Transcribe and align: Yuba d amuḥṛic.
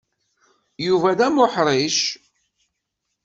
Yuba 0.87 1.17
d 1.17 1.19
amuḥṛic. 1.27 1.97